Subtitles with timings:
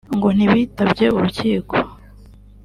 [0.17, 1.75] ngo ntibitabye urukiko